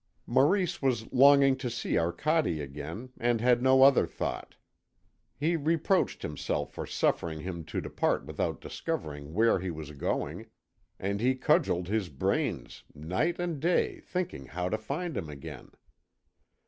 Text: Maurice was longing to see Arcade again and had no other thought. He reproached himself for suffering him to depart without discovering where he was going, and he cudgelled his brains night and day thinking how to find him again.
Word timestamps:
Maurice 0.25 0.81
was 0.81 1.13
longing 1.13 1.55
to 1.57 1.69
see 1.69 1.95
Arcade 1.95 2.59
again 2.59 3.11
and 3.19 3.39
had 3.39 3.61
no 3.61 3.83
other 3.83 4.07
thought. 4.07 4.55
He 5.39 5.55
reproached 5.55 6.23
himself 6.23 6.73
for 6.73 6.87
suffering 6.87 7.41
him 7.41 7.63
to 7.65 7.81
depart 7.81 8.25
without 8.25 8.61
discovering 8.61 9.35
where 9.35 9.59
he 9.59 9.69
was 9.69 9.91
going, 9.91 10.47
and 10.97 11.21
he 11.21 11.35
cudgelled 11.35 11.87
his 11.87 12.09
brains 12.09 12.83
night 12.95 13.37
and 13.37 13.59
day 13.59 13.99
thinking 13.99 14.47
how 14.47 14.69
to 14.69 14.77
find 14.79 15.15
him 15.15 15.29
again. 15.29 15.69